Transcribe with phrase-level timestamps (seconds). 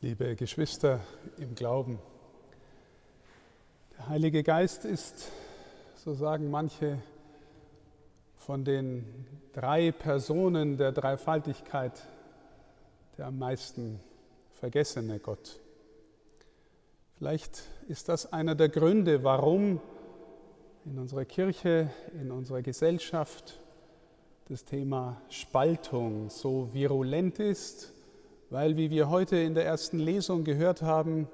[0.00, 1.00] liebe Geschwister
[1.38, 1.98] im Glauben.
[3.96, 5.32] Der Heilige Geist ist,
[5.96, 7.02] so sagen manche,
[8.36, 12.00] von den drei Personen der Dreifaltigkeit
[13.16, 13.98] der am meisten
[14.52, 15.58] vergessene Gott.
[17.16, 19.80] Vielleicht ist das einer der Gründe, warum
[20.84, 23.58] in unserer Kirche, in unserer Gesellschaft
[24.44, 27.97] das Thema Spaltung so virulent ist
[28.50, 31.28] weil, wie wir heute in der ersten Lesung gehört haben,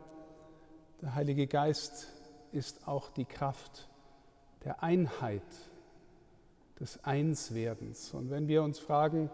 [1.00, 2.08] der Heilige Geist
[2.52, 3.88] ist auch die Kraft
[4.64, 5.42] der Einheit,
[6.80, 8.12] des Einswerdens.
[8.14, 9.30] Und wenn wir uns fragen,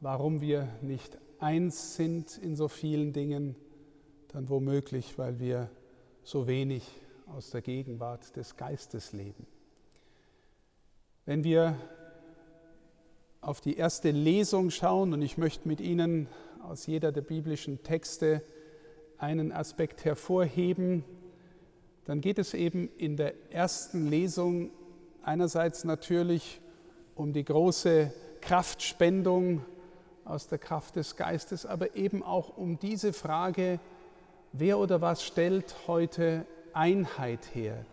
[0.00, 3.56] warum wir nicht eins sind in so vielen Dingen,
[4.28, 5.70] dann womöglich, weil wir
[6.22, 6.84] so wenig
[7.26, 9.46] aus der Gegenwart des Geistes leben.
[11.24, 11.76] Wenn wir
[13.40, 16.28] auf die erste Lesung schauen, und ich möchte mit Ihnen
[16.62, 18.42] aus jeder der biblischen Texte
[19.18, 21.04] einen Aspekt hervorheben,
[22.04, 24.70] dann geht es eben in der ersten Lesung
[25.22, 26.60] einerseits natürlich
[27.14, 29.64] um die große Kraftspendung
[30.24, 33.80] aus der Kraft des Geistes, aber eben auch um diese Frage,
[34.52, 37.84] wer oder was stellt heute Einheit her?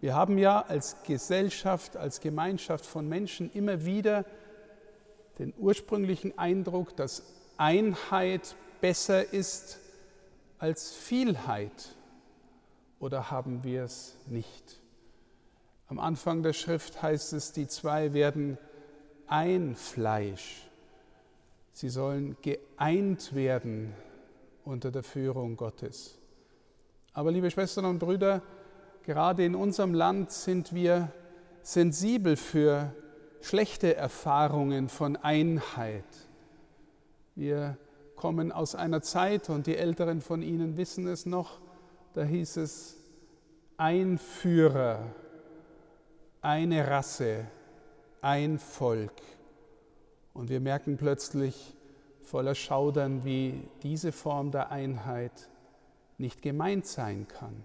[0.00, 4.24] Wir haben ja als Gesellschaft, als Gemeinschaft von Menschen immer wieder
[5.38, 7.22] den ursprünglichen Eindruck, dass
[7.62, 9.78] Einheit besser ist
[10.58, 11.94] als Vielheit
[12.98, 14.80] oder haben wir es nicht?
[15.86, 18.58] Am Anfang der Schrift heißt es, die zwei werden
[19.28, 20.68] ein Fleisch.
[21.72, 23.94] Sie sollen geeint werden
[24.64, 26.18] unter der Führung Gottes.
[27.12, 28.42] Aber liebe Schwestern und Brüder,
[29.04, 31.12] gerade in unserem Land sind wir
[31.62, 32.92] sensibel für
[33.40, 36.04] schlechte Erfahrungen von Einheit.
[37.34, 37.78] Wir
[38.14, 41.60] kommen aus einer Zeit, und die Älteren von Ihnen wissen es noch,
[42.14, 42.96] da hieß es
[43.78, 45.06] ein Führer,
[46.42, 47.46] eine Rasse,
[48.20, 49.22] ein Volk.
[50.34, 51.74] Und wir merken plötzlich
[52.22, 55.48] voller Schaudern, wie diese Form der Einheit
[56.18, 57.64] nicht gemeint sein kann.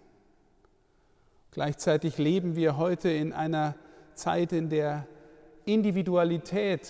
[1.51, 3.75] Gleichzeitig leben wir heute in einer
[4.15, 5.07] Zeit, in der
[5.65, 6.89] Individualität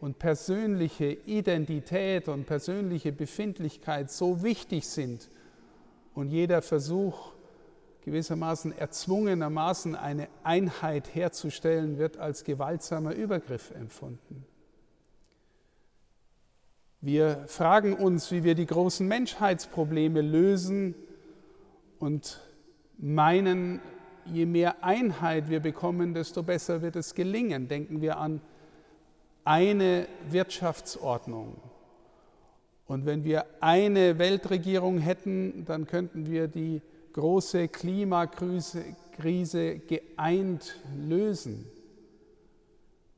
[0.00, 5.30] und persönliche Identität und persönliche Befindlichkeit so wichtig sind
[6.14, 7.32] und jeder Versuch,
[8.02, 14.46] gewissermaßen erzwungenermaßen eine Einheit herzustellen, wird als gewaltsamer Übergriff empfunden.
[17.02, 20.94] Wir fragen uns, wie wir die großen Menschheitsprobleme lösen
[21.98, 22.40] und
[22.98, 23.80] meinen,
[24.24, 27.68] je mehr Einheit wir bekommen, desto besser wird es gelingen.
[27.68, 28.40] Denken wir an
[29.50, 31.56] eine Wirtschaftsordnung.
[32.86, 36.80] Und wenn wir eine Weltregierung hätten, dann könnten wir die
[37.14, 38.84] große Klimakrise
[39.18, 41.66] geeint lösen.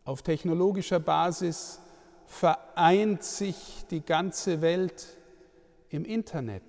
[0.05, 1.81] Auf technologischer Basis
[2.25, 5.19] vereint sich die ganze Welt
[5.91, 6.65] im Internet.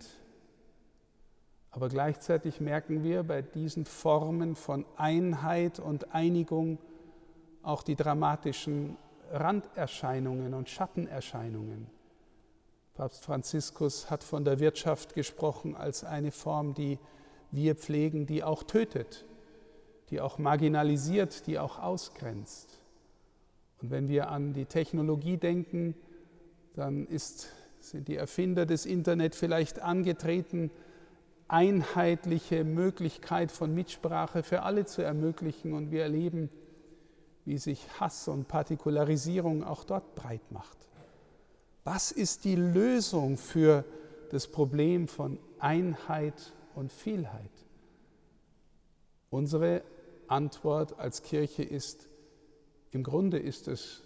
[1.72, 6.80] Aber gleichzeitig merken wir bei diesen Formen von Einheit und Einigung
[7.62, 8.98] auch die dramatischen
[9.34, 11.88] Randerscheinungen und Schattenerscheinungen.
[12.94, 17.00] Papst Franziskus hat von der Wirtschaft gesprochen als eine Form, die
[17.52, 19.26] wir pflegen, die auch tötet,
[20.12, 22.80] die auch marginalisiert, die auch ausgrenzt.
[23.82, 25.96] Und wenn wir an die Technologie denken,
[26.76, 30.70] dann ist, sind die Erfinder des Internet vielleicht angetreten,
[31.48, 35.74] einheitliche Möglichkeit von Mitsprache für alle zu ermöglichen.
[35.74, 36.50] Und wir erleben,
[37.46, 40.78] wie sich Hass und Partikularisierung auch dort breit macht.
[41.84, 43.84] Was ist die Lösung für
[44.30, 47.52] das Problem von Einheit und Vielheit?
[49.30, 49.84] Unsere
[50.28, 52.08] Antwort als Kirche ist,
[52.92, 54.04] im Grunde ist es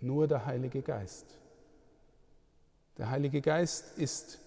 [0.00, 1.26] nur der Heilige Geist.
[2.96, 4.38] Der Heilige Geist ist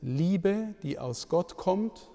[0.00, 2.10] Liebe, die aus Gott kommt.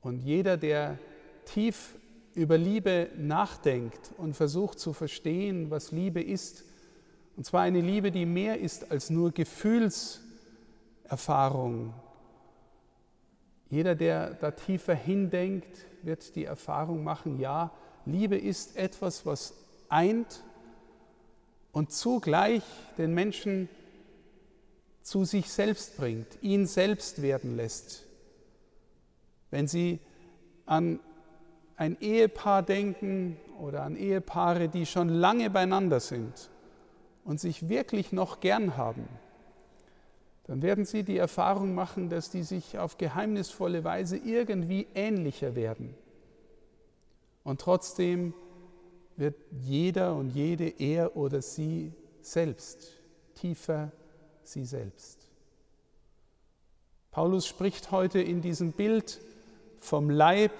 [0.00, 0.98] Und jeder, der
[1.44, 1.99] tief
[2.34, 6.64] über Liebe nachdenkt und versucht zu verstehen, was Liebe ist,
[7.36, 11.94] und zwar eine Liebe, die mehr ist als nur Gefühlserfahrung.
[13.70, 17.70] Jeder, der da tiefer hindenkt, wird die Erfahrung machen, ja,
[18.04, 19.54] Liebe ist etwas, was
[19.88, 20.42] eint
[21.72, 22.62] und zugleich
[22.98, 23.68] den Menschen
[25.02, 28.04] zu sich selbst bringt, ihn selbst werden lässt.
[29.50, 29.98] Wenn Sie
[30.66, 31.00] an
[31.80, 36.50] ein Ehepaar denken oder an Ehepaare, die schon lange beieinander sind
[37.24, 39.08] und sich wirklich noch gern haben,
[40.44, 45.94] dann werden sie die Erfahrung machen, dass die sich auf geheimnisvolle Weise irgendwie ähnlicher werden.
[47.44, 48.34] Und trotzdem
[49.16, 52.92] wird jeder und jede er oder sie selbst,
[53.36, 53.90] tiefer
[54.42, 55.30] sie selbst.
[57.10, 59.18] Paulus spricht heute in diesem Bild
[59.78, 60.52] vom Leib,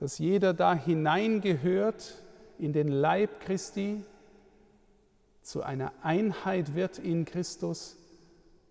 [0.00, 2.22] dass jeder da hineingehört
[2.58, 4.04] in den Leib Christi,
[5.42, 7.96] zu einer Einheit wird in Christus,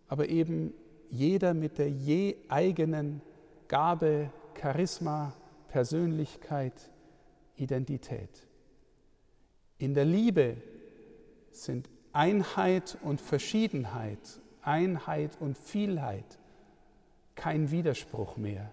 [0.08, 0.74] aber eben
[1.10, 3.22] jeder mit der je eigenen
[3.68, 4.30] Gabe,
[4.60, 5.34] Charisma,
[5.70, 6.92] Persönlichkeit,
[7.56, 8.30] Identität.
[9.80, 10.58] In der Liebe
[11.52, 14.20] sind Einheit und Verschiedenheit,
[14.62, 16.38] Einheit und Vielheit
[17.36, 18.72] kein Widerspruch mehr.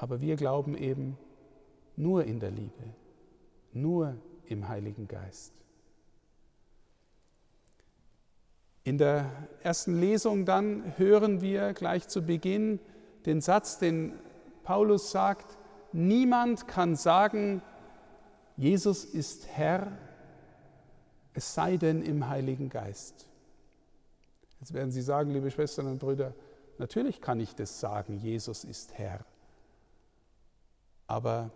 [0.00, 1.18] Aber wir glauben eben
[1.94, 2.94] nur in der Liebe,
[3.74, 4.16] nur
[4.46, 5.52] im Heiligen Geist.
[8.82, 9.30] In der
[9.62, 12.80] ersten Lesung dann hören wir gleich zu Beginn
[13.26, 14.14] den Satz, den
[14.62, 15.58] Paulus sagt,
[15.92, 17.60] niemand kann sagen,
[18.56, 19.98] Jesus ist Herr,
[21.34, 23.28] es sei denn im Heiligen Geist.
[24.60, 26.32] Jetzt werden Sie sagen, liebe Schwestern und Brüder,
[26.78, 29.26] natürlich kann ich das sagen, Jesus ist Herr.
[31.10, 31.50] Aber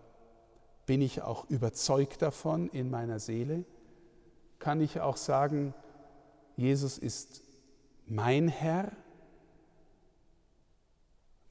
[0.85, 3.65] bin ich auch überzeugt davon in meiner Seele?
[4.59, 5.75] Kann ich auch sagen,
[6.57, 7.41] Jesus ist
[8.05, 8.91] mein Herr,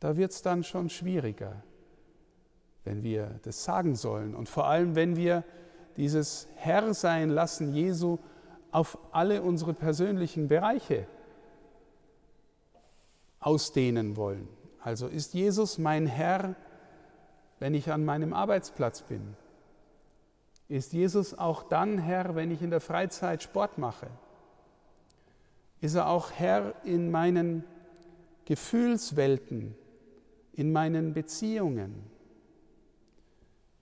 [0.01, 1.63] da wird es dann schon schwieriger,
[2.83, 4.35] wenn wir das sagen sollen.
[4.35, 5.45] Und vor allem, wenn wir
[5.95, 8.17] dieses Herr sein lassen Jesu
[8.71, 11.07] auf alle unsere persönlichen Bereiche
[13.39, 14.49] ausdehnen wollen.
[14.81, 16.57] Also ist Jesus mein Herr,
[17.63, 19.37] wenn ich an meinem Arbeitsplatz bin?
[20.67, 24.07] Ist Jesus auch dann Herr, wenn ich in der Freizeit Sport mache?
[25.79, 27.63] ist er auch Herr in meinen
[28.43, 29.75] Gefühlswelten,
[30.51, 32.03] in meinen Beziehungen.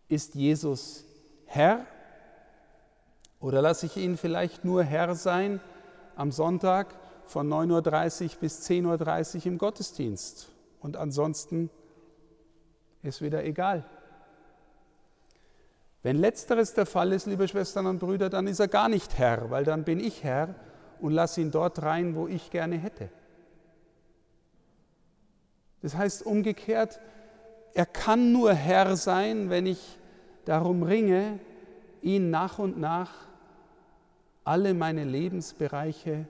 [0.08, 1.04] Ist Jesus
[1.46, 1.88] Herr
[3.40, 5.60] oder lasse ich ihn vielleicht nur Herr sein
[6.16, 6.96] am Sonntag
[7.26, 10.50] von 9.30 Uhr bis 10.30 Uhr im Gottesdienst
[10.82, 11.72] und ansonsten
[13.04, 13.84] ist wieder egal.
[16.04, 19.52] Wenn letzteres der Fall ist, liebe Schwestern und Brüder, dann ist er gar nicht Herr,
[19.52, 20.56] weil dann bin ich Herr
[21.00, 23.10] und lass ihn dort rein, wo ich gerne hätte.
[25.82, 27.00] Das heißt umgekehrt,
[27.74, 29.98] er kann nur Herr sein, wenn ich
[30.46, 31.40] darum ringe,
[32.02, 33.12] ihn nach und nach
[34.44, 36.28] alle meine Lebensbereiche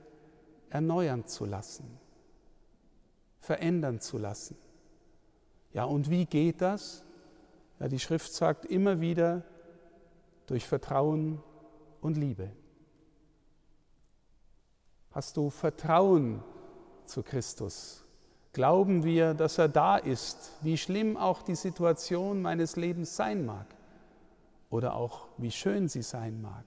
[0.70, 1.98] erneuern zu lassen,
[3.40, 4.58] verändern zu lassen.
[5.74, 7.04] Ja, und wie geht das?
[7.80, 9.44] Ja, die Schrift sagt immer wieder
[10.46, 11.42] durch Vertrauen
[12.02, 12.52] und Liebe.
[15.12, 16.44] Hast du Vertrauen
[17.06, 18.04] zu Christus?
[18.54, 23.66] Glauben wir, dass er da ist, wie schlimm auch die Situation meines Lebens sein mag
[24.70, 26.66] oder auch wie schön sie sein mag?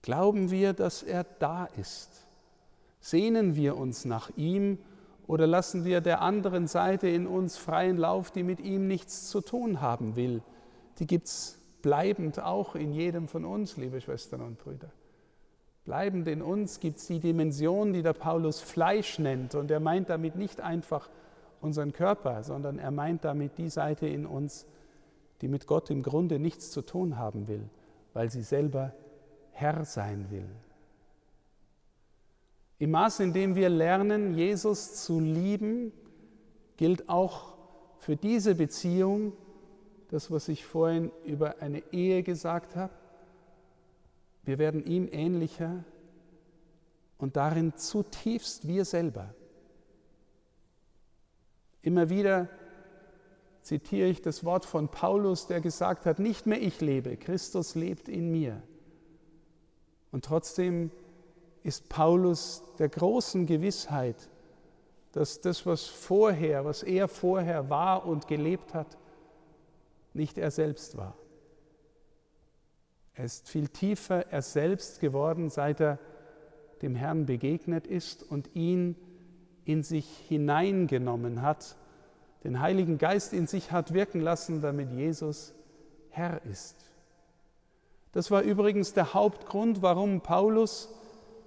[0.00, 2.26] Glauben wir, dass er da ist?
[3.00, 4.78] Sehnen wir uns nach ihm
[5.26, 9.40] oder lassen wir der anderen Seite in uns freien Lauf, die mit ihm nichts zu
[9.40, 10.42] tun haben will?
[10.98, 14.90] Die gibt es bleibend auch in jedem von uns, liebe Schwestern und Brüder.
[15.84, 19.54] Bleibend in uns gibt es die Dimension, die der Paulus Fleisch nennt.
[19.54, 21.10] Und er meint damit nicht einfach
[21.60, 24.66] unseren Körper, sondern er meint damit die Seite in uns,
[25.42, 27.68] die mit Gott im Grunde nichts zu tun haben will,
[28.14, 28.92] weil sie selber
[29.52, 30.48] Herr sein will.
[32.84, 35.90] Im Maß, in dem wir lernen, Jesus zu lieben,
[36.76, 37.54] gilt auch
[37.96, 39.32] für diese Beziehung
[40.10, 42.92] das, was ich vorhin über eine Ehe gesagt habe.
[44.42, 45.82] Wir werden ihm ähnlicher
[47.16, 49.34] und darin zutiefst wir selber.
[51.80, 52.50] Immer wieder
[53.62, 58.10] zitiere ich das Wort von Paulus, der gesagt hat, nicht mehr ich lebe, Christus lebt
[58.10, 58.62] in mir.
[60.12, 60.90] Und trotzdem
[61.64, 64.28] ist Paulus der großen Gewissheit,
[65.12, 68.98] dass das, was vorher, was er vorher war und gelebt hat,
[70.12, 71.16] nicht er selbst war.
[73.14, 75.98] Er ist viel tiefer er selbst geworden, seit er
[76.82, 78.96] dem Herrn begegnet ist und ihn
[79.64, 81.76] in sich hineingenommen hat,
[82.42, 85.54] den Heiligen Geist in sich hat wirken lassen, damit Jesus
[86.10, 86.90] Herr ist.
[88.12, 90.92] Das war übrigens der Hauptgrund, warum Paulus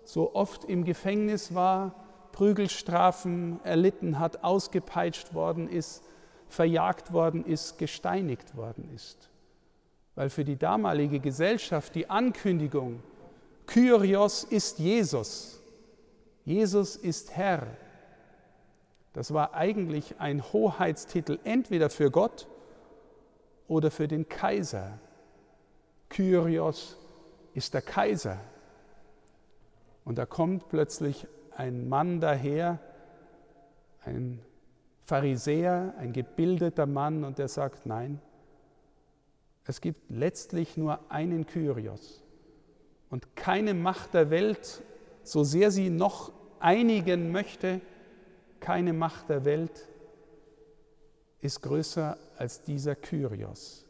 [0.07, 1.93] so oft im Gefängnis war,
[2.31, 6.03] Prügelstrafen erlitten hat, ausgepeitscht worden ist,
[6.47, 9.29] verjagt worden ist, gesteinigt worden ist
[10.17, 13.03] weil für die damalige Gesellschaft die Ankündigung,
[13.67, 15.61] Kyrios ist Jesus,
[16.43, 17.67] Jesus ist Herr.
[19.13, 22.47] Das war eigentlich ein Hoheitstitel entweder für Gott
[23.67, 24.97] oder für den Kaiser.
[26.09, 26.97] Kyrios
[27.53, 28.39] ist der Kaiser.
[30.07, 32.79] Und da kommt plötzlich ein Mann daher,
[34.05, 34.39] ein
[35.01, 38.21] Pharisäer, ein gebildeter Mann, und der sagt, nein,
[39.65, 42.23] es gibt letztlich nur einen Kyrios.
[43.09, 44.81] Und keine Macht der Welt,
[45.23, 47.81] so sehr sie noch einigen möchte,
[48.61, 49.89] keine Macht der Welt
[51.41, 53.85] ist größer als dieser Kyrios.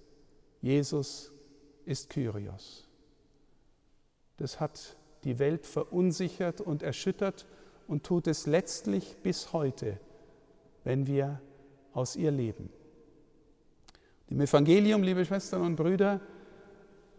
[0.63, 1.31] Jesus
[1.85, 2.87] ist Kyrios.
[4.37, 7.45] Das hat die Welt verunsichert und erschüttert
[7.87, 9.97] und tut es letztlich bis heute,
[10.83, 11.41] wenn wir
[11.93, 12.69] aus ihr leben.
[14.29, 16.19] Im Evangelium, liebe Schwestern und Brüder,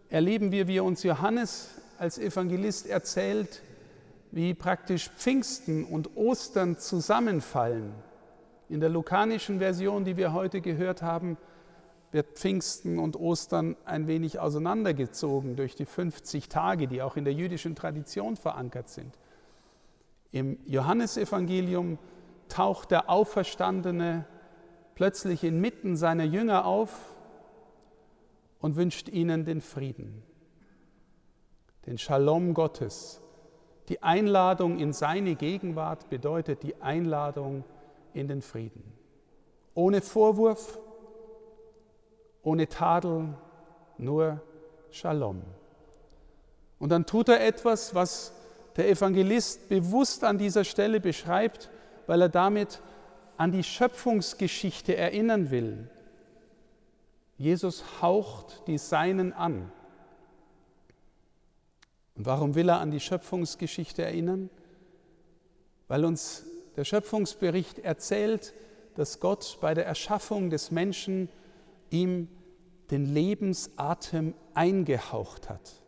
[0.09, 3.61] erleben wir, wie uns Johannes als Evangelist erzählt,
[4.31, 7.93] wie praktisch Pfingsten und Ostern zusammenfallen.
[8.69, 11.37] In der lukanischen Version, die wir heute gehört haben,
[12.11, 17.33] wird Pfingsten und Ostern ein wenig auseinandergezogen durch die 50 Tage, die auch in der
[17.33, 19.17] jüdischen Tradition verankert sind.
[20.31, 21.97] Im Johannesevangelium
[22.47, 24.25] taucht der Auferstandene
[24.95, 27.15] plötzlich inmitten seiner Jünger auf
[28.59, 30.23] und wünscht ihnen den Frieden,
[31.85, 33.21] den Shalom Gottes.
[33.87, 37.63] Die Einladung in seine Gegenwart bedeutet die Einladung
[38.13, 38.83] in den Frieden.
[39.73, 40.77] Ohne Vorwurf,
[42.43, 43.33] ohne Tadel,
[43.97, 44.41] nur
[44.91, 45.41] Shalom.
[46.79, 48.33] Und dann tut er etwas, was
[48.75, 51.69] der Evangelist bewusst an dieser Stelle beschreibt,
[52.07, 52.81] weil er damit
[53.37, 55.89] an die Schöpfungsgeschichte erinnern will.
[57.37, 59.71] Jesus haucht die Seinen an.
[62.15, 64.49] Und warum will er an die Schöpfungsgeschichte erinnern?
[65.87, 66.43] Weil uns
[66.75, 68.53] der Schöpfungsbericht erzählt,
[68.95, 71.29] dass Gott bei der Erschaffung des Menschen
[71.91, 72.27] ihm
[72.91, 75.83] den Lebensatem eingehaucht hat.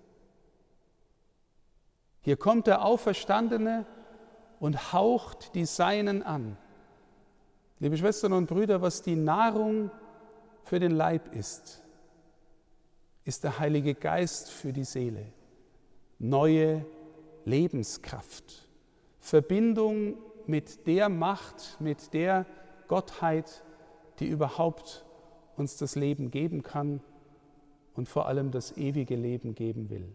[2.22, 3.86] Hier kommt der Auferstandene
[4.60, 6.58] und haucht die Seinen an.
[7.80, 9.90] Liebe Schwestern und Brüder, was die Nahrung
[10.64, 11.82] für den Leib ist,
[13.24, 15.26] ist der Heilige Geist für die Seele.
[16.20, 16.86] Neue
[17.46, 18.68] Lebenskraft,
[19.20, 20.16] Verbindung
[20.46, 22.46] mit der Macht, mit der
[22.88, 23.64] Gottheit,
[24.20, 25.06] die überhaupt
[25.58, 27.02] uns das Leben geben kann
[27.94, 30.08] und vor allem das ewige Leben geben will.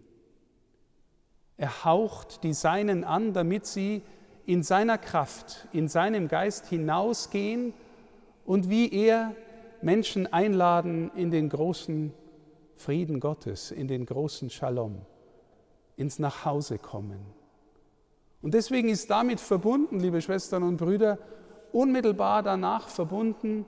[1.56, 4.02] Er haucht die Seinen an, damit sie
[4.44, 7.74] in seiner Kraft, in seinem Geist hinausgehen
[8.44, 9.34] und wie er
[9.82, 12.12] Menschen einladen in den großen
[12.76, 15.00] Frieden Gottes, in den großen Shalom,
[15.96, 17.18] ins Nachhause kommen.
[18.42, 21.18] Und deswegen ist damit verbunden, liebe Schwestern und Brüder,
[21.72, 23.66] unmittelbar danach verbunden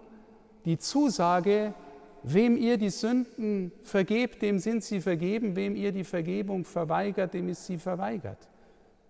[0.65, 1.75] die Zusage,
[2.23, 7.49] wem ihr die Sünden vergebt, dem sind sie vergeben, wem ihr die Vergebung verweigert, dem
[7.49, 8.49] ist sie verweigert.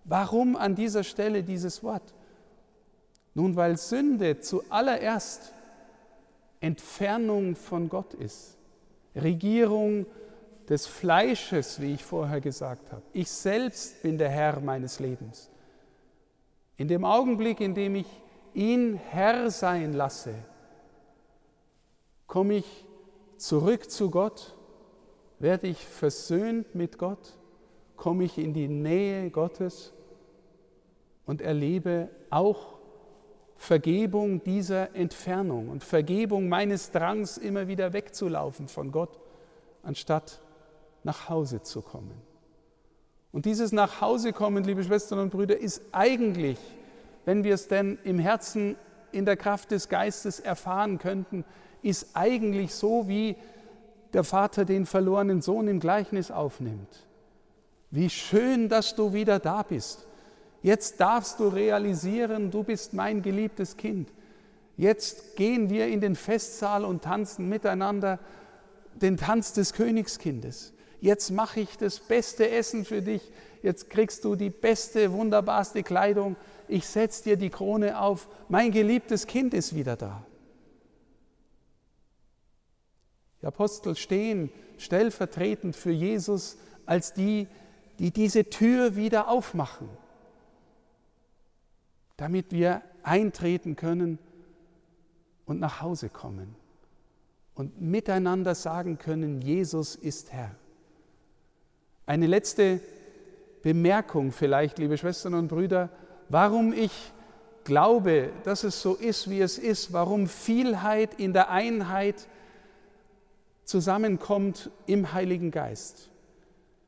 [0.05, 2.13] Warum an dieser Stelle dieses Wort?
[3.33, 5.53] Nun, weil Sünde zuallererst
[6.61, 8.57] Entfernung von Gott ist,
[9.15, 10.05] Regierung
[10.67, 13.01] des Fleisches, wie ich vorher gesagt habe.
[13.13, 15.49] Ich selbst bin der Herr meines Lebens.
[16.77, 18.07] In dem Augenblick, in dem ich
[18.53, 20.35] ihn Herr sein lasse,
[22.29, 22.85] komme ich
[23.37, 24.55] zurück zu Gott,
[25.39, 27.37] werde ich versöhnt mit Gott,
[27.97, 29.93] komme ich in die Nähe Gottes?
[31.25, 32.79] Und erlebe auch
[33.55, 39.19] Vergebung dieser Entfernung und Vergebung meines Drangs, immer wieder wegzulaufen von Gott,
[39.83, 40.41] anstatt
[41.03, 42.21] nach Hause zu kommen.
[43.31, 46.57] Und dieses Nachhausekommen, liebe Schwestern und Brüder, ist eigentlich,
[47.25, 48.75] wenn wir es denn im Herzen
[49.11, 51.45] in der Kraft des Geistes erfahren könnten,
[51.81, 53.35] ist eigentlich so, wie
[54.13, 57.05] der Vater den verlorenen Sohn im Gleichnis aufnimmt.
[57.91, 60.07] Wie schön, dass du wieder da bist.
[60.61, 64.09] Jetzt darfst du realisieren, du bist mein geliebtes Kind.
[64.77, 68.19] Jetzt gehen wir in den Festsaal und tanzen miteinander
[68.95, 70.73] den Tanz des Königskindes.
[71.01, 73.31] Jetzt mache ich das beste Essen für dich.
[73.61, 76.35] Jetzt kriegst du die beste, wunderbarste Kleidung.
[76.69, 78.27] Ich setze dir die Krone auf.
[78.47, 80.25] Mein geliebtes Kind ist wieder da.
[83.41, 87.47] Die Apostel stehen stellvertretend für Jesus als die,
[87.99, 89.89] die diese Tür wieder aufmachen
[92.19, 94.19] damit wir eintreten können
[95.45, 96.53] und nach Hause kommen
[97.55, 100.53] und miteinander sagen können, Jesus ist Herr.
[102.05, 102.81] Eine letzte
[103.61, 105.89] Bemerkung vielleicht, liebe Schwestern und Brüder,
[106.29, 106.91] warum ich
[107.63, 112.27] glaube, dass es so ist, wie es ist, warum Vielheit in der Einheit
[113.63, 116.09] zusammenkommt im Heiligen Geist.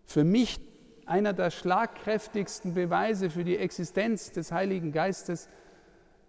[0.05, 0.59] Für mich
[1.05, 5.49] einer der schlagkräftigsten Beweise für die Existenz des Heiligen Geistes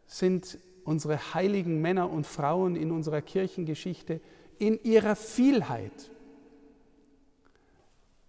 [0.06, 4.20] sind unsere heiligen Männer und Frauen in unserer Kirchengeschichte
[4.58, 6.10] in ihrer Vielheit.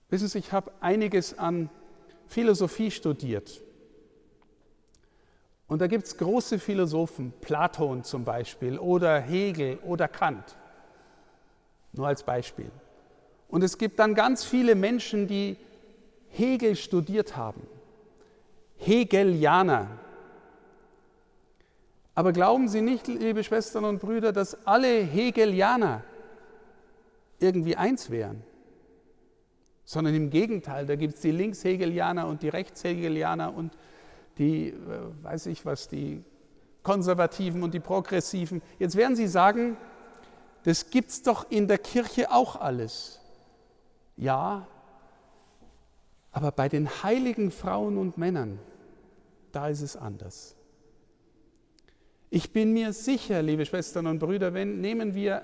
[0.09, 1.69] Wissen Sie, ich habe einiges an
[2.27, 3.63] Philosophie studiert.
[5.67, 10.55] Und da gibt es große Philosophen, Platon zum Beispiel oder Hegel oder Kant,
[11.93, 12.69] nur als Beispiel.
[13.47, 15.57] Und es gibt dann ganz viele Menschen, die
[16.29, 17.61] Hegel studiert haben,
[18.77, 19.87] Hegelianer.
[22.15, 26.03] Aber glauben Sie nicht, liebe Schwestern und Brüder, dass alle Hegelianer
[27.39, 28.43] irgendwie eins wären,
[29.85, 33.73] sondern im Gegenteil, da gibt es die Linkshegelianer und die Rechtshegelianer und
[34.37, 34.75] die, äh,
[35.21, 36.23] weiß ich was, die
[36.83, 38.61] Konservativen und die Progressiven.
[38.79, 39.77] Jetzt werden Sie sagen,
[40.63, 43.19] das gibt es doch in der Kirche auch alles.
[44.15, 44.67] Ja,
[46.31, 48.59] aber bei den heiligen Frauen und Männern,
[49.51, 50.55] da ist es anders.
[52.29, 55.43] Ich bin mir sicher, liebe Schwestern und Brüder, wenn nehmen wir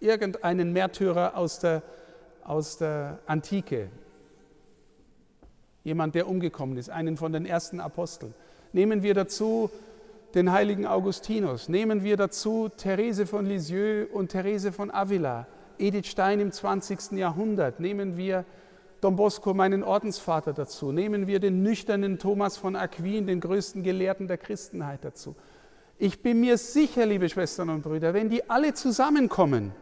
[0.00, 1.82] irgendeinen Märtyrer aus der,
[2.42, 3.90] aus der Antike,
[5.88, 8.34] jemand, der umgekommen ist, einen von den ersten Aposteln.
[8.72, 9.70] Nehmen wir dazu
[10.34, 15.46] den heiligen Augustinus, nehmen wir dazu Therese von Lisieux und Therese von Avila,
[15.78, 17.12] Edith Stein im 20.
[17.12, 18.44] Jahrhundert, nehmen wir
[19.00, 24.28] Don Bosco, meinen Ordensvater, dazu, nehmen wir den nüchternen Thomas von Aquin, den größten Gelehrten
[24.28, 25.34] der Christenheit dazu.
[25.98, 29.72] Ich bin mir sicher, liebe Schwestern und Brüder, wenn die alle zusammenkommen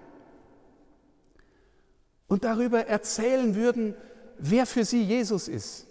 [2.28, 3.94] und darüber erzählen würden,
[4.38, 5.86] wer für sie Jesus ist,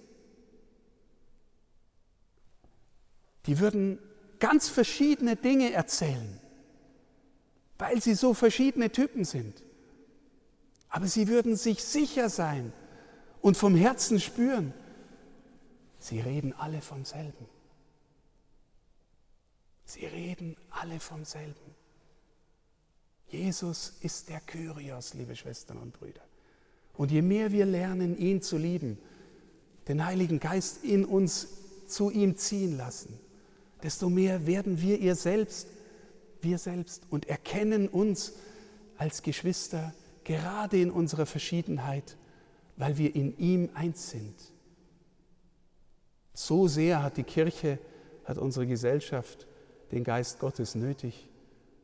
[3.45, 3.99] die würden
[4.39, 6.39] ganz verschiedene Dinge erzählen,
[7.77, 9.63] weil sie so verschiedene Typen sind.
[10.89, 12.73] Aber sie würden sich sicher sein,
[13.45, 14.73] und vom Herzen spüren,
[15.99, 17.45] sie reden alle vom selben.
[19.85, 21.75] Sie reden alle vom selben.
[23.27, 26.23] Jesus ist der Kyrios, liebe Schwestern und Brüder.
[26.95, 28.97] Und je mehr wir lernen, ihn zu lieben,
[29.87, 31.47] den Heiligen Geist in uns
[31.85, 33.19] zu ihm ziehen lassen,
[33.83, 35.67] desto mehr werden wir ihr selbst,
[36.41, 38.33] wir selbst und erkennen uns
[38.97, 42.17] als Geschwister gerade in unserer Verschiedenheit
[42.77, 44.35] weil wir in ihm eins sind.
[46.33, 47.79] So sehr hat die Kirche,
[48.25, 49.47] hat unsere Gesellschaft
[49.91, 51.29] den Geist Gottes nötig,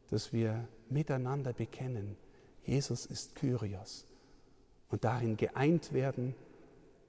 [0.09, 2.17] dass wir miteinander bekennen,
[2.65, 4.05] Jesus ist Kyrios
[4.89, 6.35] und darin geeint werden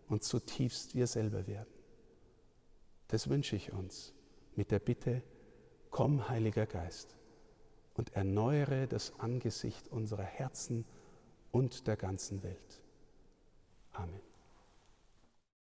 [0.09, 1.73] und zutiefst wir selber werden.
[3.09, 4.15] Das wünsche ich uns
[4.57, 5.23] mit der Bitte,
[5.91, 7.17] komm Heiliger Geist
[7.95, 10.85] und erneuere das Angesicht unserer Herzen
[11.51, 12.83] und der ganzen Welt.
[13.93, 14.32] Amen.